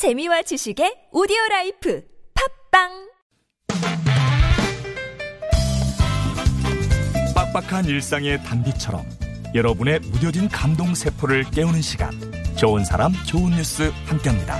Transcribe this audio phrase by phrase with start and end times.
[0.00, 2.02] 재미와 지식의 오디오 life
[2.70, 2.88] 팟빵
[7.34, 9.04] 빡빡한 일상의 단비처럼
[9.54, 12.12] 여러분의 무뎌진 감동 세포를 깨우는 시간
[12.56, 14.56] 좋은 사람 좋은 뉴스 함께합니다.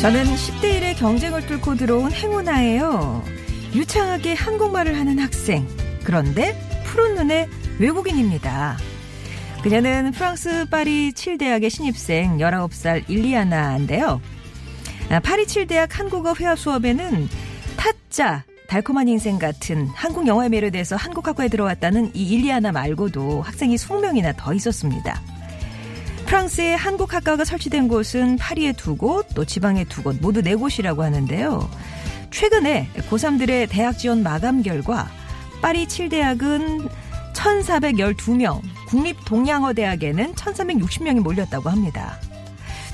[0.00, 3.22] 저는 10대 1의 경쟁을 뚫고 들어온 행운아예요.
[3.76, 5.64] 유창하게 한국말을 하는 학생.
[6.02, 7.48] 그런데 푸른 눈의
[7.78, 8.76] 외국인입니다.
[9.62, 14.20] 그녀는 프랑스 파리 7대학의 신입생 19살 일리아나인데요.
[15.10, 17.28] 아, 파리 7대학 한국어 회화 수업에는
[17.76, 24.52] 타짜, 달콤한 인생 같은 한국 영화에 매료돼서 한국학과에 들어왔다는 이 일리아나 말고도 학생이 20명이나 더
[24.52, 25.20] 있었습니다.
[26.26, 31.68] 프랑스의 한국학과가 설치된 곳은 파리에 두 곳, 또 지방에 두 곳, 모두 네 곳이라고 하는데요.
[32.30, 35.08] 최근에 고3들의 대학 지원 마감 결과
[35.62, 36.90] 파리 7대학은
[37.38, 42.18] 1,412명, 국립동양어대학에는 1,360명이 몰렸다고 합니다.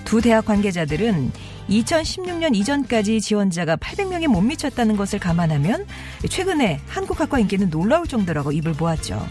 [0.05, 1.33] 두 대학 관계자들은
[1.71, 5.87] 2016년 이전까지 지원자가 800명에 못 미쳤다는 것을 감안하면
[6.29, 9.27] 최근에 한국학과 인기는 놀라울 정도라고 입을 모았죠.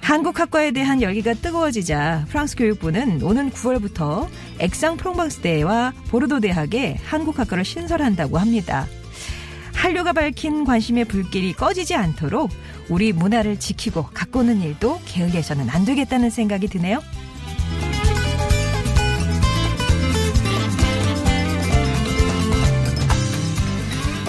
[0.00, 4.28] 한국학과에 대한 열기가 뜨거워지자 프랑스 교육부는 오는 9월부터
[4.60, 8.86] 엑상 프랑방스 대와 보르도 대학에 한국학과를 신설한다고 합니다.
[9.86, 12.50] 한류가 밝힌 관심의 불길이 꺼지지 않도록
[12.88, 17.00] 우리 문화를 지키고 가꾸는 일도 게을리해서는 안 되겠다는 생각이 드네요.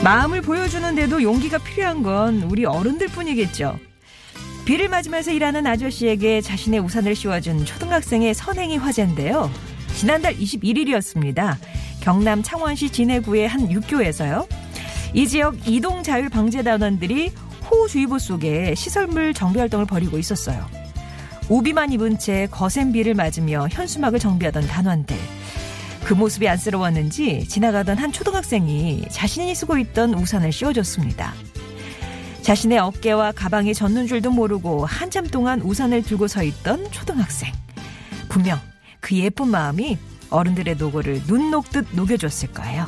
[0.04, 3.80] 마음을 보여주는데도 용기가 필요한 건 우리 어른들 뿐이겠죠.
[4.66, 9.50] 비를 맞으면서 일하는 아저씨에게 자신의 우산을 씌워준 초등학생의 선행이 화제인데요.
[9.96, 11.58] 지난달 21일이었습니다.
[12.02, 14.67] 경남 창원시 진해구의 한 육교에서요.
[15.14, 17.32] 이 지역 이동 자율 방제 단원들이
[17.70, 20.66] 호우주의보 속에 시설물 정비 활동을 벌이고 있었어요.
[21.50, 25.16] 우비만 입은 채 거센 비를 맞으며 현수막을 정비하던 단원들.
[26.04, 31.34] 그 모습이 안쓰러웠는지 지나가던 한 초등학생이 자신이 쓰고 있던 우산을 씌워줬습니다.
[32.42, 37.52] 자신의 어깨와 가방이 젖는 줄도 모르고 한참 동안 우산을 들고 서 있던 초등학생.
[38.30, 38.60] 분명
[39.02, 39.98] 그 예쁜 마음이
[40.30, 42.88] 어른들의 노고를 눈 녹듯 녹여줬을 거예요.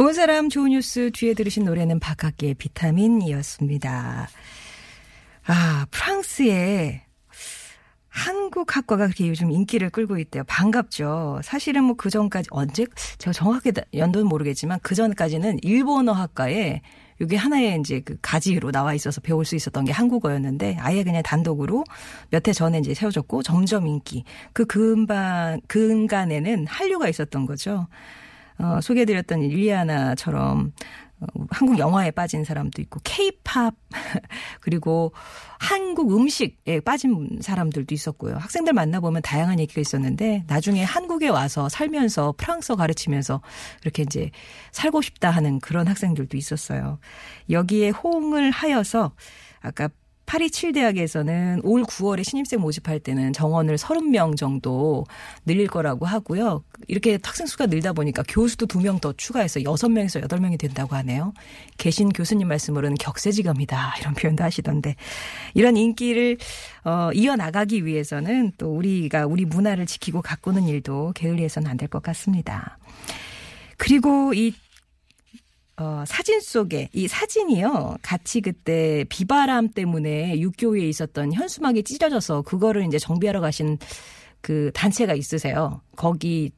[0.00, 4.30] 좋은 사람 좋은 뉴스 뒤에 들으신 노래는 박학기의 비타민이었습니다.
[5.46, 7.02] 아, 프랑스에
[8.08, 10.42] 한국 학과가 그렇게 요즘 인기를 끌고 있대요.
[10.44, 11.40] 반갑죠.
[11.44, 12.86] 사실은 뭐 그 전까지 언제
[13.18, 16.80] 제가 정확하게 연도는 모르겠지만 그 전까지는 일본어 학과에
[17.20, 21.84] 이게 하나의 이제 그 가지로 나와 있어서 배울 수 있었던 게 한국어였는데 아예 그냥 단독으로
[22.30, 24.24] 몇 해 전에 이제 세워졌고 점점 인기
[24.54, 27.86] 그 근반 근간에는 한류가 있었던 거죠.
[28.60, 30.72] 어, 소개해드렸던 일리아나처럼
[31.20, 33.74] 어, 한국 영화에 빠진 사람도 있고 케이팝
[34.60, 35.12] 그리고
[35.58, 38.36] 한국 음식에 빠진 사람들도 있었고요.
[38.36, 43.42] 학생들 만나보면 다양한 얘기가 있었는데 나중에 한국에 와서 살면서 프랑스어 가르치면서
[43.82, 44.30] 이렇게 이제
[44.72, 46.98] 살고 싶다 하는 그런 학생들도 있었어요.
[47.50, 49.12] 여기에 호응을 하여서
[49.60, 49.88] 아까
[50.30, 55.04] 파리 7대학에서는 올 9월에 신입생 모집할 때는 정원을 30명 정도
[55.44, 56.62] 늘릴 거라고 하고요.
[56.86, 61.34] 이렇게 학생 수가 늘다 보니까 교수도 2명 더 추가해서 6명에서 8명이 된다고 하네요.
[61.78, 63.94] 계신 교수님 말씀으로는 격세지감이다.
[63.98, 64.94] 이런 표현도 하시던데
[65.54, 66.38] 이런 인기를
[66.84, 72.78] 어, 이어나가기 위해서는 또 우리가 우리 문화를 지키고 가꾸는 일도 게을리해서는 안 될 것 같습니다.
[73.78, 74.54] 그리고 이
[75.80, 77.96] 어, 사진 속에 이 사진이요.
[78.02, 83.78] 같이 그때 비바람 때문에 육교에 있었던 현수막이 찢어져서 그거를 이제 정비하러 가신
[84.42, 85.80] 그 단체가 있으세요.
[85.96, 86.50] 거기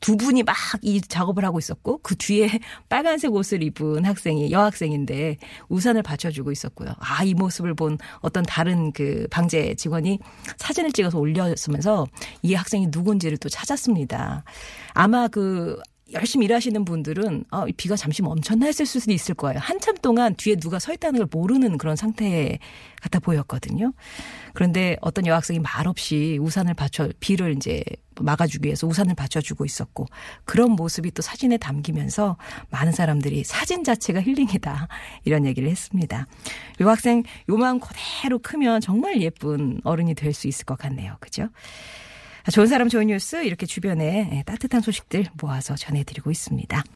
[0.00, 2.48] 두 분이 막 이 작업을 하고 있었고 그 뒤에
[2.90, 5.36] 빨간색 옷을 입은 학생이 여학생인데
[5.68, 6.94] 우산을 받쳐주고 있었고요.
[6.98, 10.18] 아 이 모습을 본 어떤 다른 그 방제 직원이
[10.58, 12.06] 사진을 찍어서 올렸으면서
[12.42, 14.42] 이 학생이 누군지를 또 찾았습니다.
[14.94, 15.78] 아마 그
[16.12, 19.58] 열심히 일하시는 분들은 어, 비가 잠시 멈췄나 했을 수도 있을 거예요.
[19.58, 22.58] 한참 동안 뒤에 누가 서 있다는 걸 모르는 그런 상태
[23.00, 23.92] 같아 보였거든요.
[24.52, 27.82] 그런데 어떤 여학생이 말없이 우산을 받쳐 비를 이제
[28.20, 30.06] 막아주기 위해서 우산을 받쳐주고 있었고
[30.44, 32.36] 그런 모습이 또 사진에 담기면서
[32.70, 34.88] 많은 사람들이 사진 자체가 힐링이다
[35.24, 36.26] 이런 얘기를 했습니다.
[36.80, 41.16] 요 학생 요만 그대로 크면 정말 예쁜 어른이 될 수 있을 것 같네요.
[41.20, 41.48] 그죠?
[42.52, 46.84] 좋은 사람 좋은 뉴스 이렇게 주변에 따뜻한 소식들 모아서 전해드리고 있습니다.